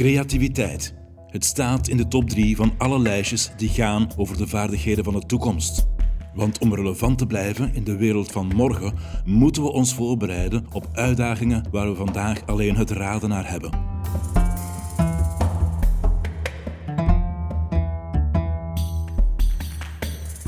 [0.00, 0.94] Creativiteit.
[1.26, 5.12] Het staat in de top 3 van alle lijstjes die gaan over de vaardigheden van
[5.12, 5.86] de toekomst.
[6.34, 8.94] Want om relevant te blijven in de wereld van morgen,
[9.24, 13.70] moeten we ons voorbereiden op uitdagingen waar we vandaag alleen het raden naar hebben.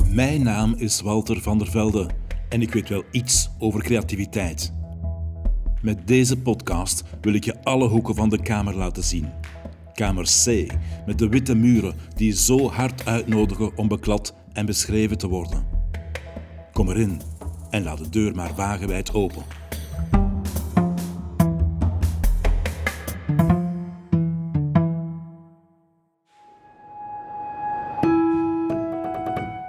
[0.09, 2.09] Mijn naam is Walter van der Velde
[2.49, 4.73] en ik weet wel iets over creativiteit.
[5.83, 9.29] Met deze podcast wil ik je alle hoeken van de kamer laten zien.
[9.93, 10.71] Kamer C,
[11.05, 15.65] met de witte muren die zo hard uitnodigen om beklad en beschreven te worden.
[16.71, 17.21] Kom erin
[17.69, 19.43] en laat de deur maar wagenwijd open.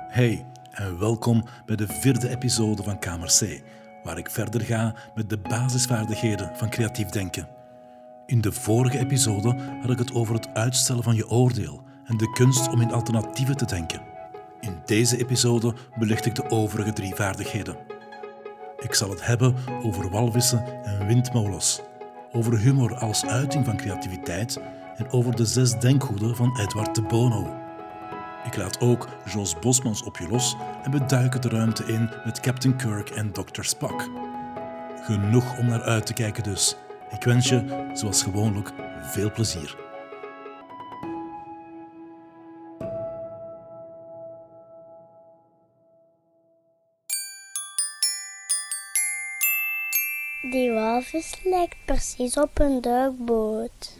[0.09, 3.62] Hey en welkom bij de vierde episode van Kamer C,
[4.05, 7.48] waar ik verder ga met de basisvaardigheden van creatief denken.
[8.27, 12.33] In de vorige episode had ik het over het uitstellen van je oordeel en de
[12.33, 14.03] kunst om in alternatieven te denken.
[14.61, 17.77] In deze episode belicht ik de overige drie vaardigheden.
[18.78, 21.81] Ik zal het hebben over walvissen en windmolens,
[22.33, 24.61] over humor als uiting van creativiteit
[24.97, 27.64] en over de zes denkhoeden van Edward de Bono.
[28.45, 32.41] Ik laat ook Jos Bosmans op je los en we duiken de ruimte in met
[32.41, 33.62] Captain Kirk en Dr.
[33.62, 34.09] Spock.
[35.03, 36.77] Genoeg om naar uit te kijken dus.
[37.11, 38.72] Ik wens je, zoals gewoonlijk,
[39.03, 39.77] veel plezier.
[50.50, 53.97] Die walvis lijkt precies op een duikboot.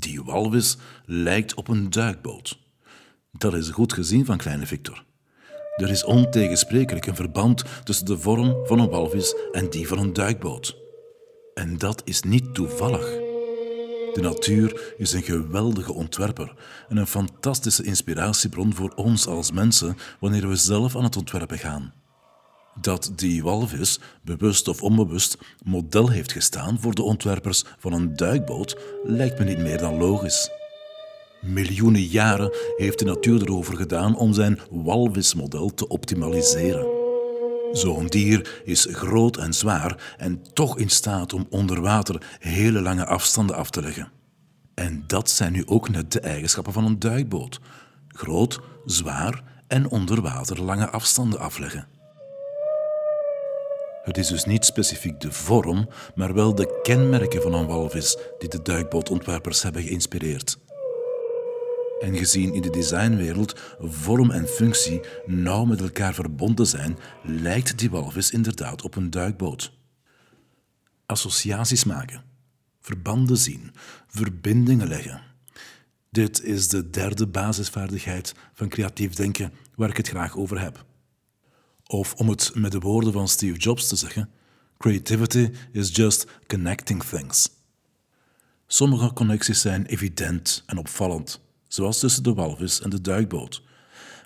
[0.00, 2.58] Die walvis lijkt op een duikboot.
[3.32, 5.04] Dat is goed gezien van kleine Victor.
[5.76, 10.12] Er is ontegensprekelijk een verband tussen de vorm van een walvis en die van een
[10.12, 10.76] duikboot.
[11.54, 13.04] En dat is niet toevallig.
[14.12, 16.54] De natuur is een geweldige ontwerper
[16.88, 21.92] en een fantastische inspiratiebron voor ons als mensen wanneer we zelf aan het ontwerpen gaan.
[22.74, 28.76] Dat die walvis, bewust of onbewust, model heeft gestaan voor de ontwerpers van een duikboot,
[29.04, 30.50] lijkt me niet meer dan logisch.
[31.40, 36.86] Miljoenen jaren heeft de natuur erover gedaan om zijn walvismodel te optimaliseren.
[37.72, 43.06] Zo'n dier is groot en zwaar en toch in staat om onder water hele lange
[43.06, 44.10] afstanden af te leggen.
[44.74, 47.60] En dat zijn nu ook net de eigenschappen van een duikboot:
[48.08, 51.86] groot, zwaar en onder water lange afstanden afleggen.
[54.02, 58.48] Het is dus niet specifiek de vorm, maar wel de kenmerken van een walvis die
[58.48, 60.58] de duikbootontwerpers hebben geïnspireerd.
[62.00, 67.90] En gezien in de designwereld vorm en functie nauw met elkaar verbonden zijn, lijkt die
[67.90, 69.72] walvis inderdaad op een duikboot.
[71.06, 72.22] Associaties maken,
[72.80, 73.74] verbanden zien,
[74.06, 75.22] verbindingen leggen.
[76.10, 80.84] Dit is de derde basisvaardigheid van creatief denken waar ik het graag over heb.
[81.90, 84.30] Of om het met de woorden van Steve Jobs te zeggen:
[84.78, 87.48] Creativity is just connecting things.
[88.66, 93.62] Sommige connecties zijn evident en opvallend, zoals tussen de walvis en de duikboot.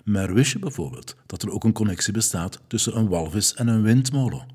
[0.03, 3.81] Maar wist je bijvoorbeeld dat er ook een connectie bestaat tussen een walvis en een
[3.81, 4.47] windmolen?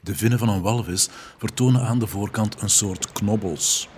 [0.00, 1.08] De vinnen van een walvis
[1.38, 3.88] vertonen aan de voorkant een soort knobbels.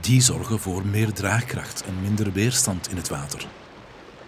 [0.00, 3.46] Die zorgen voor meer draagkracht en minder weerstand in het water.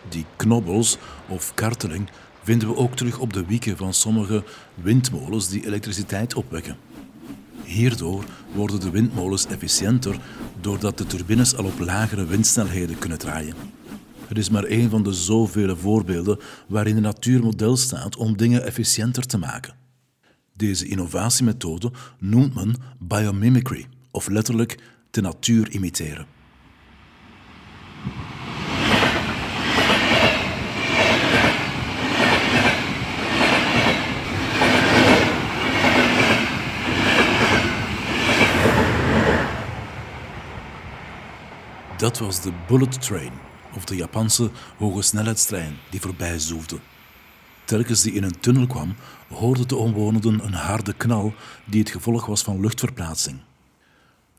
[0.09, 0.99] Die knobbels,
[1.29, 2.09] of karteling,
[2.43, 4.45] vinden we ook terug op de wieken van sommige
[4.75, 6.77] windmolens die elektriciteit opwekken.
[7.65, 10.19] Hierdoor worden de windmolens efficiënter
[10.61, 13.55] doordat de turbines al op lagere windsnelheden kunnen draaien.
[14.27, 16.39] Het is maar een van de zoveel voorbeelden
[16.69, 19.75] waarin de natuur model staat om dingen efficiënter te maken.
[20.57, 24.79] Deze innovatiemethode noemt men biomimicry, of letterlijk
[25.11, 26.27] de natuur imiteren.
[42.03, 43.33] Dat was de Bullet Train,
[43.75, 46.79] of de Japanse hoge snelheidstrein die voorbij zoefde.
[47.65, 48.95] Telkens die in een tunnel kwam,
[49.29, 51.35] hoorden de omwonenden een harde knal
[51.65, 53.41] die het gevolg was van luchtverplaatsing.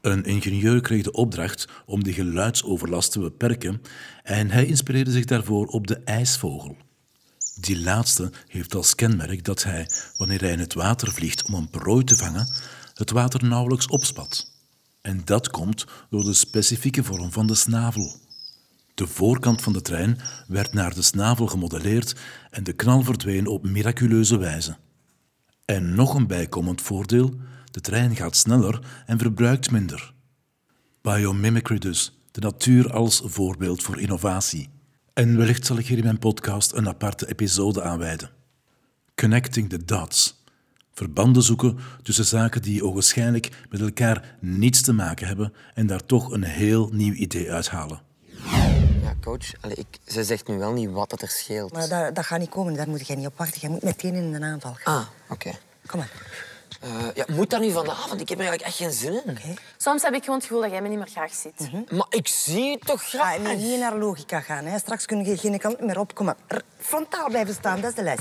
[0.01, 3.81] Een ingenieur kreeg de opdracht om die geluidsoverlast te beperken
[4.23, 6.77] en hij inspireerde zich daarvoor op de ijsvogel.
[7.59, 11.69] Die laatste heeft als kenmerk dat hij, wanneer hij in het water vliegt om een
[11.69, 12.47] prooi te vangen,
[12.93, 14.52] het water nauwelijks opspat.
[15.03, 18.19] En dat komt door de specifieke vorm van de snavel.
[18.93, 20.17] De voorkant van de trein
[20.47, 22.15] werd naar de snavel gemodelleerd
[22.49, 24.77] en de knal verdween op miraculeuze wijze.
[25.65, 27.33] En nog een bijkomend voordeel:
[27.71, 30.13] de trein gaat sneller en verbruikt minder.
[31.01, 34.69] Biomimicry dus, de natuur als voorbeeld voor innovatie.
[35.13, 38.29] En wellicht zal ik hier in mijn podcast een aparte episode aanwijden.
[39.15, 40.42] Connecting the dots.
[40.93, 46.31] Verbanden zoeken tussen zaken die ogenschijnlijk met elkaar niets te maken hebben en daar toch
[46.31, 48.01] een heel nieuw idee uithalen.
[49.01, 51.73] Ja, coach, allee, ik, ze zegt nu wel niet wat het er scheelt.
[51.73, 53.61] Maar dat, dat gaat niet komen, daar moet jij niet op wachten.
[53.61, 54.95] Jij moet meteen in de aanval gaan.
[54.95, 55.51] Ah, oké.
[55.85, 56.11] Kom maar.
[56.81, 58.21] Eh, ja, moet dat nu vanavond?
[58.21, 59.57] Ik heb er eigenlijk echt geen zin in.
[59.77, 61.91] Soms heb ik gewoon het gevoel dat jij me niet meer graag ziet.
[61.91, 63.39] Maar ik zie je toch graag.
[63.39, 64.65] nu niet naar logica gaan.
[64.65, 64.79] Hè.
[64.79, 66.15] Straks kun je geen kant meer op.
[66.15, 66.61] Kom maar.
[66.77, 68.19] Frontaal blijven staan, dat is de les.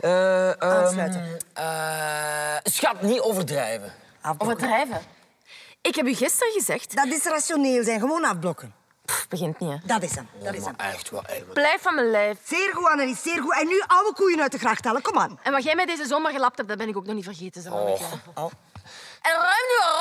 [0.00, 1.38] Eh, ehm, Aansluiten.
[1.54, 3.92] eh, schat, niet overdrijven.
[4.20, 4.46] Afblokken.
[4.66, 5.06] Overdrijven.
[5.80, 6.96] Ik heb u gisteren gezegd...
[6.96, 8.74] Dat is rationeel zijn, gewoon afblokken.
[9.04, 9.76] Pff, begint niet, hè.
[9.84, 10.74] Dat is hem, dat is hem.
[10.76, 11.52] Echt wel, echt.
[11.52, 12.38] Blijf van mijn lijf.
[12.44, 13.54] Zeer goed, Annelies, zeer goed.
[13.60, 15.38] En nu oude koeien uit de gracht halen, kom aan.
[15.42, 17.70] En wat jij mij deze zomer gelapt hebt, dat ben ik ook nog niet vergeten.
[17.70, 17.80] Maar.
[17.80, 18.12] Oh.
[18.34, 18.50] Oh.
[19.22, 19.32] En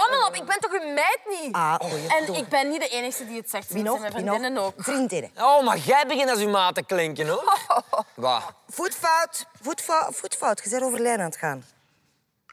[0.07, 0.35] een rommel op.
[0.35, 1.53] Ik ben toch uw meid niet?
[1.53, 2.37] Ah, oh, en door.
[2.37, 3.73] ik ben niet de enige die het zegt.
[3.73, 3.99] Wie nog?
[3.99, 4.73] mijn vriendinnen ook.
[4.77, 5.31] Vriendinnen.
[5.37, 7.57] Oh, maar jij begint als uw maat te klinken, hoor.
[8.15, 8.43] Waar?
[8.67, 10.61] Voetfout, voetfout, voetfout.
[10.63, 11.65] Je bent over lijn aan het gaan.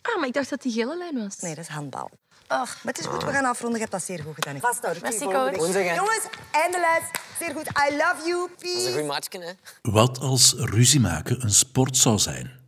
[0.03, 1.39] Ah, maar ik dacht dat die gele lijn was.
[1.39, 2.11] Nee, dat is handbal.
[2.47, 2.75] Ach.
[2.83, 3.75] Maar het is goed, we gaan afronden.
[3.75, 4.61] Je hebt dat zeer goed gedaan.
[4.61, 5.03] Vasthouden.
[5.03, 5.95] Merci, Volgende coach.
[5.95, 7.21] Jongens, einde les.
[7.39, 7.67] Zeer goed.
[7.67, 8.49] I love you.
[8.49, 9.29] Dat is een Peace.
[9.31, 9.53] goed hè?
[9.93, 12.61] Wat als ruzie maken een sport zou zijn?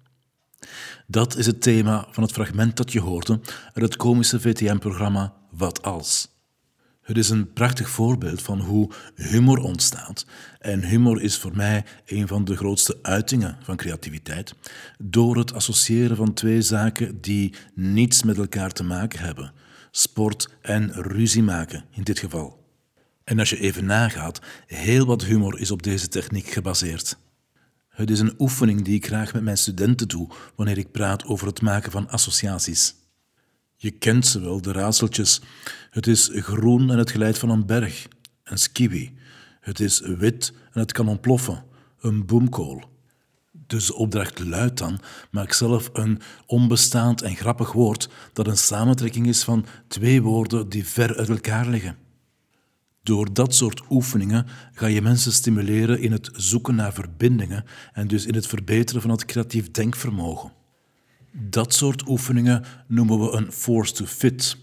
[1.07, 5.83] Dat is het thema van het fragment dat je hoorde uit het komische VTM-programma Wat
[5.83, 6.33] als.
[7.03, 10.27] Het is een prachtig voorbeeld van hoe humor ontstaat.
[10.59, 14.55] En humor is voor mij een van de grootste uitingen van creativiteit.
[14.99, 19.53] Door het associëren van twee zaken die niets met elkaar te maken hebben:
[19.91, 22.63] sport en ruzie maken in dit geval.
[23.25, 27.19] En als je even nagaat, heel wat humor is op deze techniek gebaseerd.
[27.95, 31.47] Het is een oefening die ik graag met mijn studenten doe wanneer ik praat over
[31.47, 32.95] het maken van associaties.
[33.77, 35.41] Je kent ze wel, de raadseltjes.
[35.91, 38.09] Het is groen en het glijdt van een berg,
[38.45, 39.17] een skiwi.
[39.61, 41.65] Het is wit en het kan ontploffen,
[42.01, 42.83] een boomkool.
[43.53, 45.01] Dus de opdracht luidt dan,
[45.31, 50.87] maak zelf een onbestaand en grappig woord dat een samentrekking is van twee woorden die
[50.87, 52.04] ver uit elkaar liggen.
[53.05, 58.27] Door dat soort oefeningen ga je mensen stimuleren in het zoeken naar verbindingen en dus
[58.27, 60.53] in het verbeteren van het creatief denkvermogen.
[61.33, 64.57] Dat soort oefeningen noemen we een force to fit.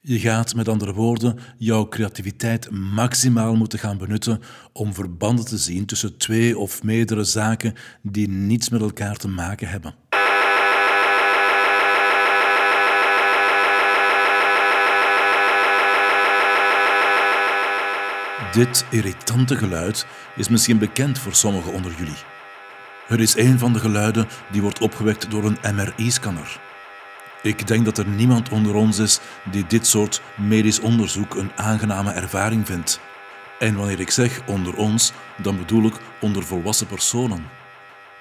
[0.00, 4.40] Je gaat met andere woorden jouw creativiteit maximaal moeten gaan benutten
[4.72, 9.68] om verbanden te zien tussen twee of meerdere zaken die niets met elkaar te maken
[9.68, 9.94] hebben.
[18.50, 20.06] Dit irritante geluid
[20.36, 22.16] is misschien bekend voor sommigen onder jullie.
[23.06, 26.60] Het is een van de geluiden die wordt opgewekt door een MRI-scanner.
[27.42, 32.12] Ik denk dat er niemand onder ons is die dit soort medisch onderzoek een aangename
[32.12, 33.00] ervaring vindt.
[33.58, 37.44] En wanneer ik zeg onder ons, dan bedoel ik onder volwassen personen.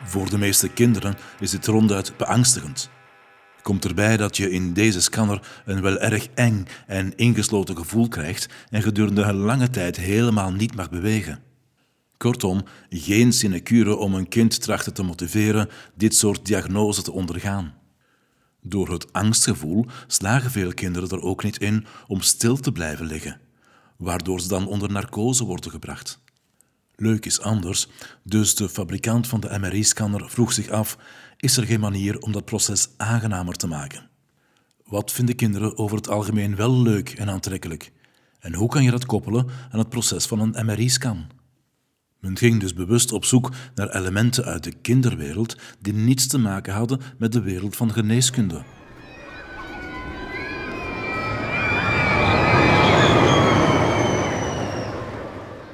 [0.04, 2.90] Voor de meeste kinderen is dit ronduit beangstigend.
[3.62, 8.50] Komt erbij dat je in deze scanner een wel erg eng en ingesloten gevoel krijgt
[8.70, 11.40] en gedurende een lange tijd helemaal niet mag bewegen.
[12.18, 17.74] Kortom, geen sinecure om een kind trachten te motiveren dit soort diagnose te ondergaan.
[18.62, 23.40] Door het angstgevoel slagen veel kinderen er ook niet in om stil te blijven liggen,
[23.98, 26.20] waardoor ze dan onder narcose worden gebracht.
[26.96, 27.88] Leuk is anders,
[28.24, 30.98] dus de fabrikant van de MRI-scanner vroeg zich af:
[31.42, 34.10] is er geen manier om dat proces aangenamer te maken?
[34.86, 37.92] Wat vinden kinderen over het algemeen wel leuk en aantrekkelijk?
[38.40, 41.30] En hoe kan je dat koppelen aan het proces van een MRI-scan?
[42.20, 46.74] Men ging dus bewust op zoek naar elementen uit de kinderwereld die niets te maken
[46.74, 48.64] hadden met de wereld van geneeskunde.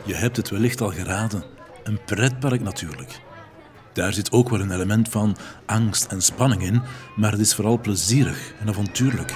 [0.06, 1.44] Je hebt het wellicht al geraden.
[1.84, 3.26] Een pretpark natuurlijk.
[3.98, 6.82] Daar zit ook wel een element van angst en spanning in,
[7.16, 9.30] maar het is vooral plezierig en avontuurlijk.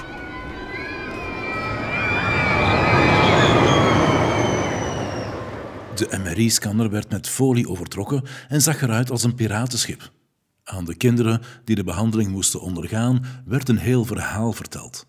[5.94, 10.10] De MRI-scanner werd met folie overtrokken en zag eruit als een piratenschip.
[10.64, 15.06] Aan de kinderen die de behandeling moesten ondergaan, werd een heel verhaal verteld.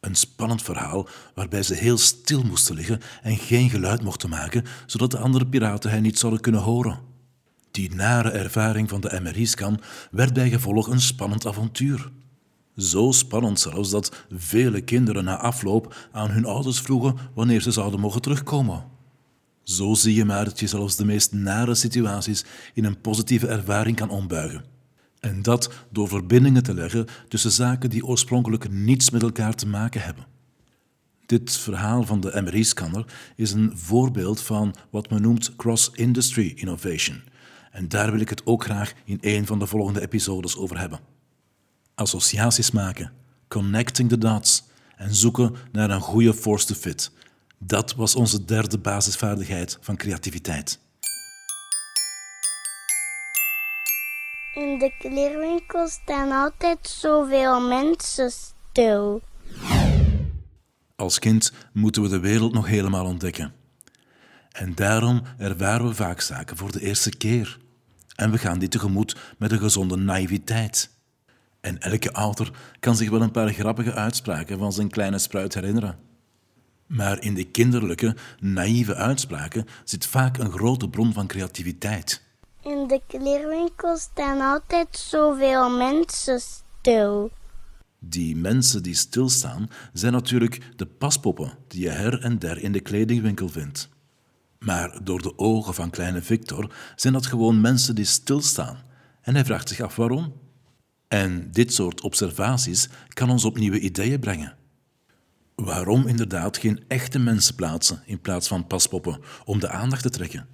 [0.00, 5.10] Een spannend verhaal waarbij ze heel stil moesten liggen en geen geluid mochten maken, zodat
[5.10, 7.15] de andere piraten hen niet zouden kunnen horen.
[7.76, 9.80] Die nare ervaring van de MRI-scan
[10.10, 12.10] werd bij gevolg een spannend avontuur.
[12.76, 18.00] Zo spannend zelfs dat vele kinderen na afloop aan hun ouders vroegen wanneer ze zouden
[18.00, 18.84] mogen terugkomen.
[19.62, 23.96] Zo zie je maar dat je zelfs de meest nare situaties in een positieve ervaring
[23.96, 24.64] kan ombuigen.
[25.20, 30.00] En dat door verbindingen te leggen tussen zaken die oorspronkelijk niets met elkaar te maken
[30.00, 30.26] hebben.
[31.26, 33.04] Dit verhaal van de MRI-scanner
[33.34, 37.22] is een voorbeeld van wat men noemt cross-industry innovation.
[37.76, 41.00] En daar wil ik het ook graag in een van de volgende episodes over hebben.
[41.94, 43.12] Associaties maken,
[43.48, 44.64] connecting the dots
[44.96, 47.10] en zoeken naar een goede force to fit.
[47.58, 50.78] Dat was onze derde basisvaardigheid van creativiteit.
[54.54, 59.22] In de kleerwinkel staan altijd zoveel mensen stil.
[60.96, 63.52] Als kind moeten we de wereld nog helemaal ontdekken.
[64.52, 67.64] En daarom ervaren we vaak zaken voor de eerste keer.
[68.16, 70.90] En we gaan die tegemoet met een gezonde naïviteit.
[71.60, 75.98] En elke ouder kan zich wel een paar grappige uitspraken van zijn kleine spruit herinneren.
[76.86, 82.22] Maar in de kinderlijke, naïeve uitspraken zit vaak een grote bron van creativiteit.
[82.62, 87.30] In de kleerwinkel staan altijd zoveel mensen stil.
[87.98, 92.80] Die mensen die stilstaan zijn natuurlijk de paspoppen die je her en der in de
[92.80, 93.88] kledingwinkel vindt.
[94.58, 98.78] Maar door de ogen van kleine Victor zijn dat gewoon mensen die stilstaan.
[99.22, 100.32] En hij vraagt zich af waarom.
[101.08, 104.56] En dit soort observaties kan ons op nieuwe ideeën brengen.
[105.54, 110.46] Waarom inderdaad geen echte mensen plaatsen in plaats van paspoppen om de aandacht te trekken?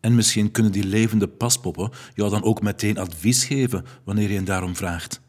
[0.00, 4.44] En misschien kunnen die levende paspoppen jou dan ook meteen advies geven wanneer je hen
[4.44, 5.20] daarom vraagt.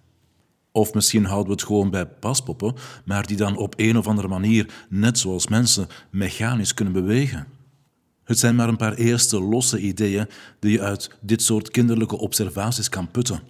[0.72, 4.28] Of misschien houden we het gewoon bij paspoppen, maar die dan op een of andere
[4.28, 7.48] manier, net zoals mensen, mechanisch kunnen bewegen.
[8.30, 10.28] Het zijn maar een paar eerste losse ideeën
[10.60, 13.42] die je uit dit soort kinderlijke observaties kan putten.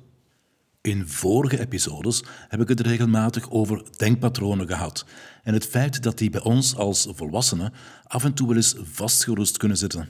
[0.82, 5.06] In vorige episodes heb ik het regelmatig over denkpatronen gehad
[5.44, 9.58] en het feit dat die bij ons als volwassenen af en toe wel eens vastgeroest
[9.58, 10.10] kunnen zitten.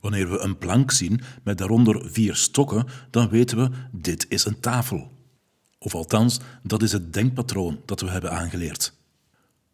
[0.00, 4.60] Wanneer we een plank zien met daaronder vier stokken, dan weten we dit is een
[4.60, 5.12] tafel.
[5.78, 8.97] Of althans, dat is het denkpatroon dat we hebben aangeleerd.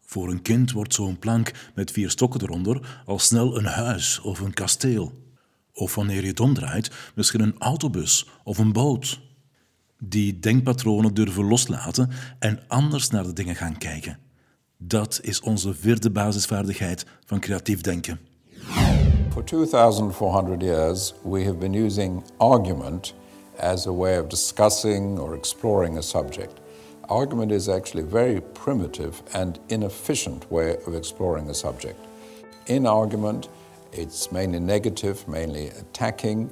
[0.05, 4.41] Voor een kind wordt zo'n plank met vier stokken eronder al snel een huis of
[4.41, 5.13] een kasteel.
[5.73, 9.21] Of wanneer je het omdraait, misschien een autobus of een boot.
[9.99, 14.19] Die denkpatronen durven loslaten en anders naar de dingen gaan kijken.
[14.77, 18.19] Dat is onze vierde basisvaardigheid van creatief denken.
[19.33, 23.15] For 2,400 years, we have been using argument
[23.59, 26.64] as a way of discussing or exploring a subject.
[27.09, 32.03] Argument is actually a very primitive and inefficient way of exploring a subject.
[32.67, 33.49] In argument,
[33.93, 36.51] it's mainly negative, mainly attacking,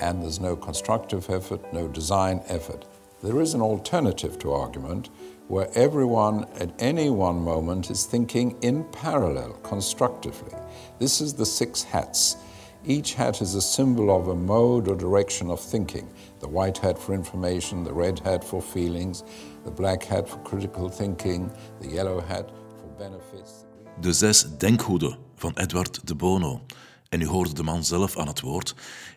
[0.00, 2.84] and there's no constructive effort, no design effort.
[3.22, 5.08] There is an alternative to argument
[5.46, 10.52] where everyone at any one moment is thinking in parallel, constructively.
[10.98, 12.36] This is the six hats.
[12.84, 16.08] Each hat is a symbol of a mode or direction of thinking.
[16.40, 19.22] The white hat for information, the red hat for feelings,
[19.64, 21.50] the black hat for critical thinking,
[21.80, 23.52] the yellow hat for benefits.
[24.00, 26.60] De zes denkhoeden van Edward de Bono,
[27.08, 28.74] en u hoorde de man zelf aan het woord,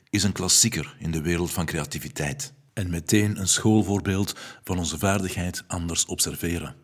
[0.09, 2.53] is een klassieker in de wereld van creativiteit.
[2.73, 6.75] En meteen een schoolvoorbeeld van onze vaardigheid anders observeren.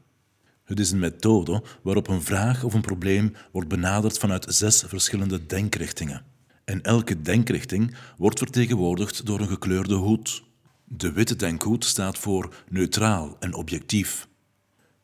[0.63, 5.45] Het is een methode waarop een vraag of een probleem wordt benaderd vanuit zes verschillende
[5.45, 6.25] denkrichtingen.
[6.65, 10.43] En elke denkrichting wordt vertegenwoordigd door een gekleurde hoed.
[10.93, 14.27] De witte denkhoed staat voor neutraal en objectief.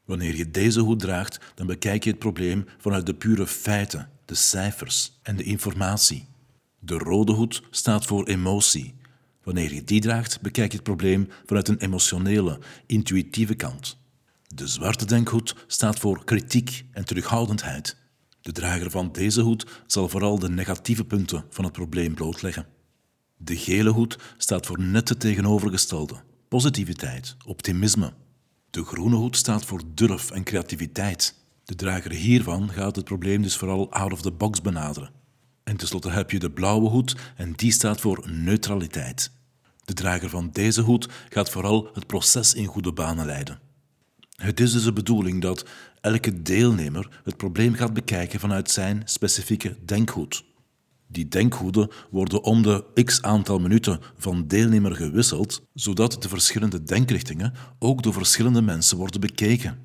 [0.06, 4.36] Wanneer je deze hoed draagt, dan bekijk je het probleem vanuit de pure feiten, de
[4.36, 6.28] cijfers en de informatie.
[6.80, 8.96] De rode hoed staat voor emotie.
[9.44, 13.98] Wanneer je die draagt, bekijk je het probleem vanuit een emotionele, intuïtieve kant.
[14.48, 17.98] De zwarte denkhoed staat voor kritiek en terughoudendheid.
[18.42, 22.77] De drager van deze hoed zal vooral de negatieve punten van het probleem blootleggen.
[23.38, 26.16] De gele hoed staat voor net tegenovergestelde:
[26.48, 28.14] positiviteit, optimisme.
[28.70, 31.36] De groene hoed staat voor durf en creativiteit.
[31.64, 35.12] De drager hiervan gaat het probleem dus vooral out of the box benaderen.
[35.64, 39.32] En tenslotte heb je de blauwe hoed en die staat voor neutraliteit.
[39.86, 43.60] De drager van deze hoed gaat vooral het proces in goede banen leiden.
[44.36, 45.66] Het is dus de bedoeling dat
[46.02, 50.44] elke deelnemer het probleem gaat bekijken vanuit zijn specifieke denkhoed.
[51.08, 57.54] Die denkhoeden worden om de x aantal minuten van deelnemer gewisseld, zodat de verschillende denkrichtingen
[57.80, 59.78] ook door verschillende mensen worden bekeken.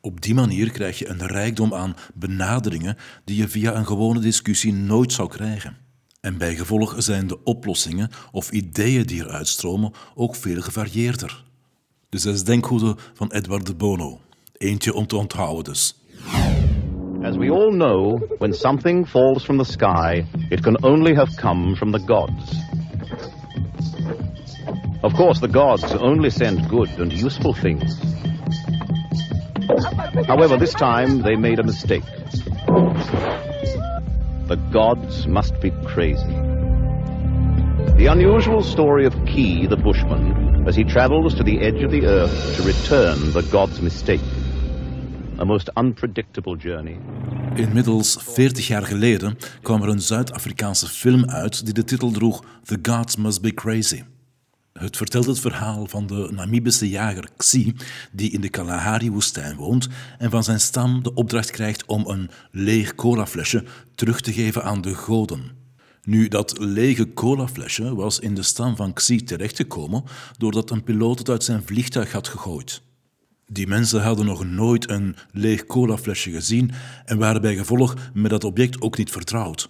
[0.00, 4.72] Op die manier krijg je een rijkdom aan benaderingen die je via een gewone discussie
[4.72, 5.76] nooit zou krijgen.
[6.20, 11.44] En bij gevolg zijn de oplossingen of ideeën die eruit stromen ook veel gevarieerder.
[12.08, 14.20] De zes denkhoeden van Edward de Bono.
[14.52, 15.97] Eentje om te onthouden dus.
[17.24, 21.74] As we all know, when something falls from the sky, it can only have come
[21.74, 22.54] from the gods.
[25.02, 27.98] Of course, the gods only send good and useful things.
[30.26, 32.04] However, this time they made a mistake.
[34.46, 36.36] The gods must be crazy.
[37.96, 42.06] The unusual story of Key the Bushman as he travels to the edge of the
[42.06, 44.20] earth to return the god's mistake.
[45.38, 46.98] A most unpredictable journey.
[47.54, 52.78] Inmiddels 40 jaar geleden kwam er een Zuid-Afrikaanse film uit die de titel droeg The
[52.82, 54.02] Gods Must Be Crazy.
[54.72, 57.74] Het vertelt het verhaal van de Namibische jager Xi,
[58.12, 62.94] die in de Kalahari-woestijn woont en van zijn stam de opdracht krijgt om een leeg
[62.94, 63.64] colaflesje
[63.94, 65.56] terug te geven aan de goden.
[66.02, 70.04] Nu, dat lege colaflesje was in de stam van Xi terechtgekomen
[70.36, 72.82] doordat een piloot het uit zijn vliegtuig had gegooid.
[73.50, 76.70] Die mensen hadden nog nooit een leeg colaflesje gezien
[77.04, 79.68] en waren bij gevolg met dat object ook niet vertrouwd.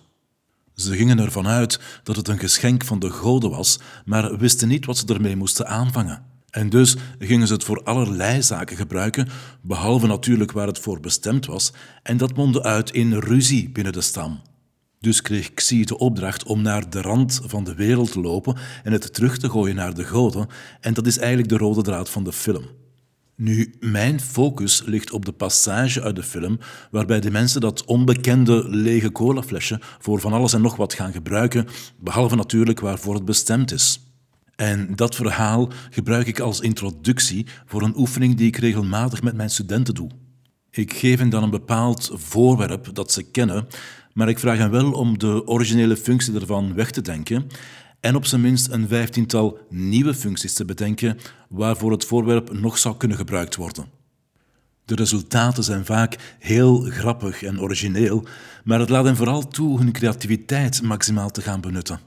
[0.74, 4.86] Ze gingen ervan uit dat het een geschenk van de goden was, maar wisten niet
[4.86, 6.22] wat ze ermee moesten aanvangen.
[6.50, 9.28] En dus gingen ze het voor allerlei zaken gebruiken,
[9.62, 14.00] behalve natuurlijk waar het voor bestemd was, en dat mondde uit in ruzie binnen de
[14.00, 14.40] stam.
[15.00, 18.92] Dus kreeg Xi de opdracht om naar de rand van de wereld te lopen en
[18.92, 20.46] het terug te gooien naar de goden,
[20.80, 22.64] en dat is eigenlijk de rode draad van de film.
[23.40, 26.58] Nu, mijn focus ligt op de passage uit de film
[26.90, 31.66] waarbij de mensen dat onbekende lege colaflesje voor van alles en nog wat gaan gebruiken,
[32.00, 34.00] behalve natuurlijk waarvoor het bestemd is.
[34.56, 39.50] En dat verhaal gebruik ik als introductie voor een oefening die ik regelmatig met mijn
[39.50, 40.10] studenten doe.
[40.70, 43.66] Ik geef hen dan een bepaald voorwerp dat ze kennen,
[44.12, 47.46] maar ik vraag hen wel om de originele functie ervan weg te denken
[48.00, 52.96] en op zijn minst een vijftiental nieuwe functies te bedenken waarvoor het voorwerp nog zou
[52.96, 53.86] kunnen gebruikt worden.
[54.84, 58.26] De resultaten zijn vaak heel grappig en origineel,
[58.64, 62.00] maar het laat hen vooral toe hun creativiteit maximaal te gaan benutten.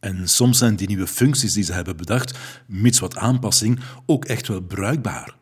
[0.00, 4.48] En soms zijn die nieuwe functies die ze hebben bedacht, mits wat aanpassing, ook echt
[4.48, 5.36] wel bruikbaar.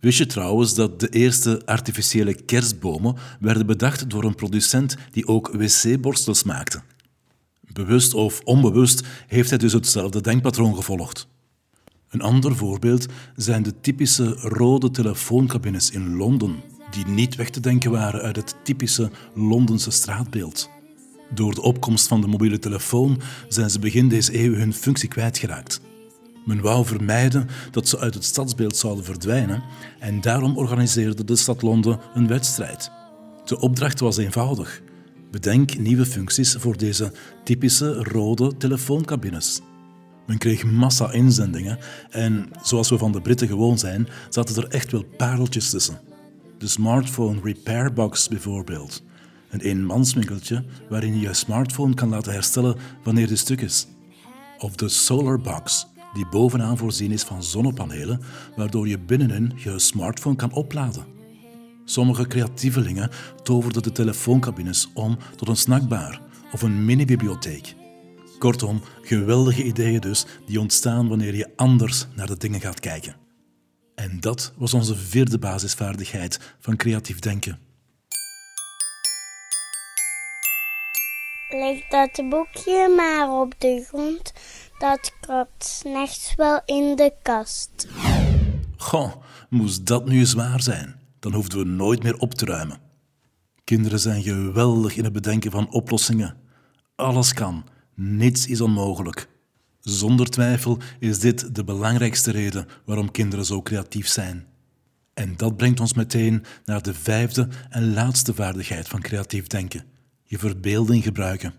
[0.00, 5.50] Wist je trouwens dat de eerste artificiële kerstbomen werden bedacht door een producent die ook
[5.52, 6.82] wc-borstels maakte?
[7.72, 11.28] Bewust of onbewust heeft hij dus hetzelfde denkpatroon gevolgd.
[12.08, 13.06] Een ander voorbeeld
[13.36, 16.56] zijn de typische rode telefooncabines in Londen,
[16.90, 20.70] die niet weg te denken waren uit het typische Londense straatbeeld.
[21.34, 25.80] Door de opkomst van de mobiele telefoon zijn ze begin deze eeuw hun functie kwijtgeraakt.
[26.44, 29.62] Men wou vermijden dat ze uit het stadsbeeld zouden verdwijnen
[29.98, 32.90] en daarom organiseerde de stad Londen een wedstrijd.
[33.44, 34.82] De opdracht was eenvoudig.
[35.32, 37.12] Bedenk nieuwe functies voor deze
[37.44, 39.60] typische rode telefooncabines.
[40.26, 41.78] Men kreeg massa inzendingen
[42.10, 46.00] en, zoals we van de Britten gewoon zijn, zaten er echt wel pareltjes tussen.
[46.58, 49.02] De smartphone repair box bijvoorbeeld.
[49.50, 53.86] Een eenmanswinkeltje waarin je je smartphone kan laten herstellen wanneer die stuk is.
[54.58, 58.20] Of de solar box, die bovenaan voorzien is van zonnepanelen,
[58.56, 61.11] waardoor je binnenin je smartphone kan opladen.
[61.84, 63.10] Sommige creatievelingen
[63.42, 66.20] toverden de telefooncabines om tot een snackbar
[66.52, 67.74] of een mini-bibliotheek.
[68.38, 73.16] Kortom, geweldige ideeën dus die ontstaan wanneer je anders naar de dingen gaat kijken.
[73.94, 77.58] En dat was onze vierde basisvaardigheid van creatief denken.
[81.48, 84.32] Leg dat boekje maar op de grond.
[84.78, 87.88] Dat kropt s'nachts wel in de kast.
[88.76, 89.12] Goh,
[89.48, 91.01] moest dat nu zwaar zijn?
[91.22, 92.78] Dan hoefden we nooit meer op te ruimen.
[93.64, 96.36] Kinderen zijn geweldig in het bedenken van oplossingen.
[96.96, 99.28] Alles kan, niets is onmogelijk.
[99.80, 104.46] Zonder twijfel is dit de belangrijkste reden waarom kinderen zo creatief zijn.
[105.14, 109.84] En dat brengt ons meteen naar de vijfde en laatste vaardigheid van creatief denken:
[110.22, 111.54] je verbeelding gebruiken.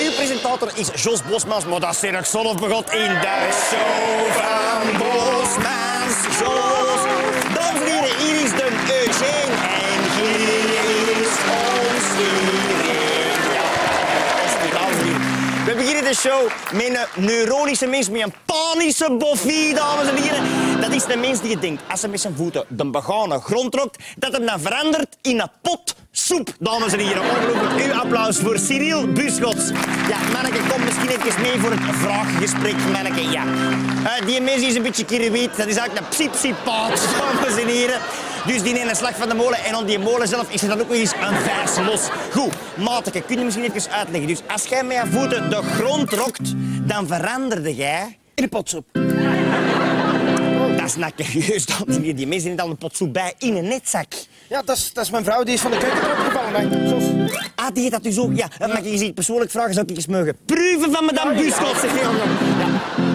[0.00, 6.38] Uw presentator is Jos Bosmans, maar dat is of begot in de show van Bosmans.
[6.38, 6.83] Jos,
[16.14, 20.80] show een neuronische mens, met een panische boffie, dames en heren.
[20.80, 23.72] Dat is de mens die je denkt, als hij met zijn voeten de begane grond
[23.72, 27.22] trokt, dat hem dan verandert in een pot soep, dames en heren.
[27.22, 27.84] Ongelooflijk.
[27.84, 29.68] Uw applaus voor Cyril Buschots.
[30.08, 33.30] Ja, manneke, kom misschien even mee voor het vraaggesprek, manneke.
[33.30, 33.44] Ja.
[34.04, 35.56] Eh, die mens is een beetje kiriwiet.
[35.56, 38.00] Dat is eigenlijk een psypsypaat, dames en heren.
[38.46, 40.68] Dus die neemt een slag van de molen en op die molen zelf is er
[40.68, 42.08] dan ook nog eens een vers los.
[42.32, 44.28] Goed, mateke, kun je misschien even uitleggen?
[44.28, 46.52] Dus als jij met je voeten de grond rokt,
[46.82, 48.86] dan veranderde jij in een potsoep.
[50.76, 52.16] Dat is nakkerieus, dames en heren.
[52.16, 54.12] Die mensen al een potsoep bij in een netzak.
[54.48, 56.70] Ja, dat is, dat is mijn vrouw, die is van de keuken erop gevallen.
[56.70, 56.88] Hè.
[56.88, 57.04] Sos.
[57.54, 58.36] Ah, die heet dat dus ook?
[58.36, 59.74] Ja, dat mag je zich persoonlijk vragen.
[59.74, 61.76] Zou ik eens mogen proeven van madame Buskot?
[61.80, 62.00] Zeg je
[62.58, 63.13] Ja.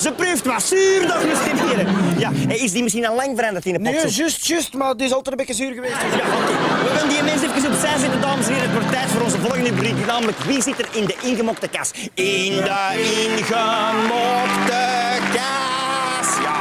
[0.00, 1.86] Ze proeft wat zuur, dames en heren.
[2.18, 3.92] Ja, is die misschien al lang veranderd in de pot?
[3.92, 5.94] Nee, juist, juist, maar die is altijd een beetje zuur geweest.
[5.94, 6.52] Ja, oké.
[6.82, 8.68] We gaan die mensen even opzij zetten, dames en heren.
[8.70, 11.90] Het wordt tijd voor onze volgende rubriek, namelijk wie zit er in de ingemokte kas?
[12.14, 14.82] In de ingemokte
[15.32, 16.28] kas.
[16.42, 16.58] Ja,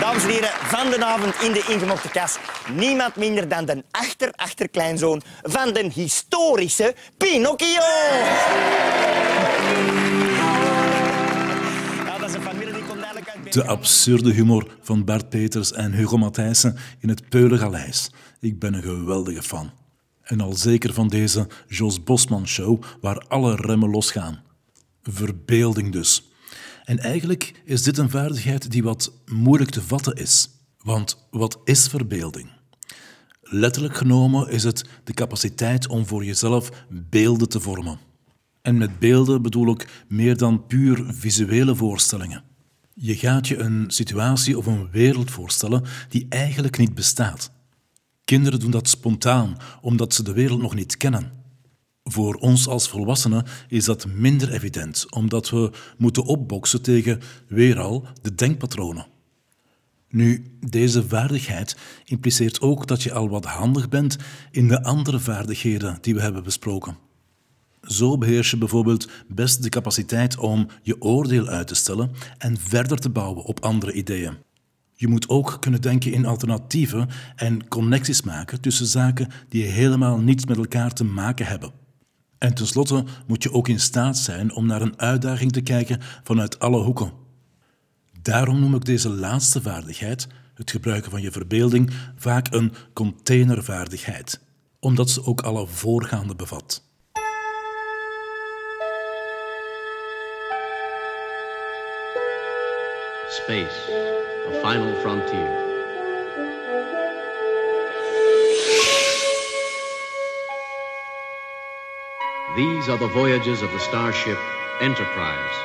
[0.00, 2.36] dames en heren, van de avond in de ingemokte kas.
[2.72, 7.82] Niemand minder dan de achter-achterkleinzoon van de historische Pinocchio.
[12.06, 12.61] Ja, dat is een familie
[13.52, 18.10] De absurde humor van Bart Peters en Hugo Matthijssen in het Peulengaleis.
[18.40, 19.72] Ik ben een geweldige fan.
[20.22, 24.42] En al zeker van deze Jos Bosman show waar alle remmen losgaan.
[25.02, 26.32] Verbeelding dus.
[26.84, 30.48] En eigenlijk is dit een vaardigheid die wat moeilijk te vatten is.
[30.78, 32.50] Want wat is verbeelding?
[33.42, 36.70] Letterlijk genomen is het de capaciteit om voor jezelf
[37.10, 37.98] beelden te vormen.
[38.62, 42.50] En met beelden bedoel ik meer dan puur visuele voorstellingen.
[43.04, 47.50] Je gaat je een situatie of een wereld voorstellen die eigenlijk niet bestaat.
[48.24, 51.32] Kinderen doen dat spontaan, omdat ze de wereld nog niet kennen.
[52.04, 58.06] Voor ons als volwassenen is dat minder evident, omdat we moeten opboksen tegen, weer al,
[58.20, 59.06] de denkpatronen.
[60.08, 64.16] Nu, deze vaardigheid impliceert ook dat je al wat handig bent
[64.50, 67.01] in de andere vaardigheden die we hebben besproken.
[67.82, 72.98] Zo beheers je bijvoorbeeld best de capaciteit om je oordeel uit te stellen en verder
[72.98, 74.36] te bouwen op andere ideeën.
[74.94, 80.46] Je moet ook kunnen denken in alternatieven en connecties maken tussen zaken die helemaal niets
[80.46, 81.72] met elkaar te maken hebben.
[82.38, 86.58] En tenslotte moet je ook in staat zijn om naar een uitdaging te kijken vanuit
[86.58, 87.12] alle hoeken.
[88.22, 94.40] Daarom noem ik deze laatste vaardigheid, het gebruiken van je verbeelding, vaak een containervaardigheid,
[94.80, 96.91] omdat ze ook alle voorgaande bevat.
[103.44, 103.86] Space,
[104.46, 105.50] the final frontier.
[112.56, 114.38] These are the voyages of the starship
[114.80, 115.56] Enterprise.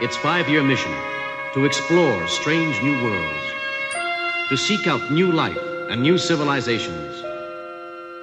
[0.00, 0.92] Its five year mission
[1.54, 3.46] to explore strange new worlds,
[4.48, 7.22] to seek out new life and new civilizations,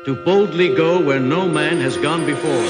[0.06, 2.68] to boldly go where no man has gone before.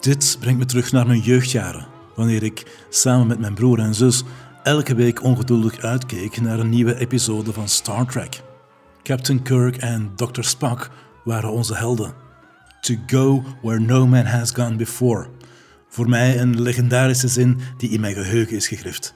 [0.00, 4.22] Dit brengt me terug naar mijn jeugdjaren, wanneer ik samen met mijn broer en zus
[4.62, 8.42] elke week ongeduldig uitkeek naar een nieuwe episode van Star Trek.
[9.02, 10.42] Captain Kirk en Dr.
[10.42, 10.90] Spock
[11.24, 12.14] waren onze helden.
[12.80, 15.26] To go where no man has gone before.
[15.88, 19.14] Voor mij een legendarische zin die in mijn geheugen is gegrift.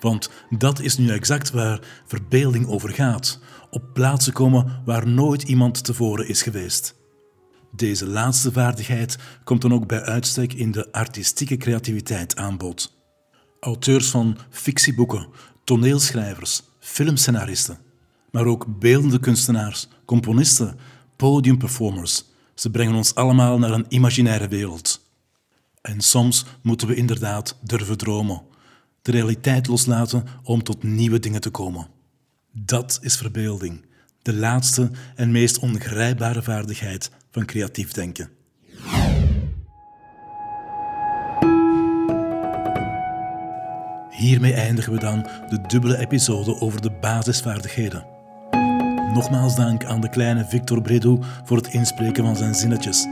[0.00, 3.40] Want dat is nu exact waar verbeelding over gaat.
[3.70, 6.97] Op plaatsen komen waar nooit iemand tevoren is geweest.
[7.70, 12.96] Deze laatste vaardigheid komt dan ook bij uitstek in de artistieke creativiteit aan bod.
[13.60, 15.28] Auteurs van fictieboeken,
[15.64, 17.78] toneelschrijvers, filmscenaristen,
[18.30, 20.78] maar ook beeldende kunstenaars, componisten,
[21.16, 22.24] podiumperformers.
[22.54, 25.06] Ze brengen ons allemaal naar een imaginaire wereld.
[25.80, 28.42] En soms moeten we inderdaad durven dromen,
[29.02, 31.88] de realiteit loslaten om tot nieuwe dingen te komen.
[32.52, 33.86] Dat is verbeelding,
[34.22, 37.10] de laatste en meest ongrijpbare vaardigheid
[37.44, 38.30] creatief denken.
[44.10, 48.06] Hiermee eindigen we dan de dubbele episode over de basisvaardigheden.
[49.14, 53.06] Nogmaals dank aan de kleine Victor Bredoux voor het inspreken van zijn zinnetjes.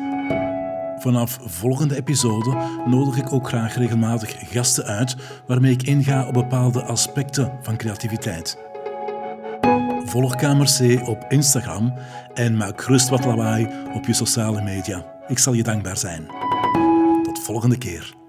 [0.99, 6.83] Vanaf volgende episode nodig ik ook graag regelmatig gasten uit waarmee ik inga op bepaalde
[6.83, 8.66] aspecten van creativiteit.
[10.07, 11.95] Volg Kamer C op Instagram
[12.35, 15.05] en maak gerust wat lawaai op je sociale media.
[15.29, 16.27] Ik zal je dankbaar zijn.
[17.23, 18.26] Tot volgende keer.